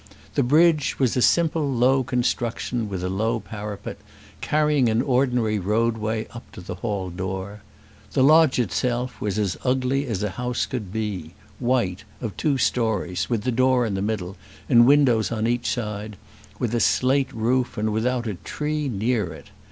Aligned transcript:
The 0.33 0.41
bridge 0.41 0.97
was 0.97 1.15
a 1.15 1.21
simple 1.21 1.71
low 1.71 2.03
construction 2.03 2.89
with 2.89 3.03
a 3.03 3.07
low 3.07 3.39
parapet, 3.39 3.97
carrying 4.41 4.89
an 4.89 5.03
ordinary 5.03 5.59
roadway 5.59 6.25
up 6.31 6.51
to 6.53 6.61
the 6.61 6.73
hall 6.73 7.11
door. 7.11 7.61
The 8.13 8.23
lodge 8.23 8.57
itself 8.57 9.21
was 9.21 9.37
as 9.37 9.57
ugly 9.63 10.07
as 10.07 10.23
a 10.23 10.29
house 10.31 10.65
could 10.65 10.91
be, 10.91 11.35
white, 11.59 12.03
of 12.19 12.35
two 12.35 12.57
stories, 12.57 13.29
with 13.29 13.43
the 13.43 13.51
door 13.51 13.85
in 13.85 13.93
the 13.93 14.01
middle 14.01 14.37
and 14.67 14.87
windows 14.87 15.31
on 15.31 15.45
each 15.45 15.69
side, 15.69 16.17
with 16.57 16.73
a 16.73 16.79
slate 16.79 17.31
roof, 17.31 17.77
and 17.77 17.93
without 17.93 18.25
a 18.25 18.33
tree 18.43 18.89
near 18.89 19.31
it. 19.31 19.51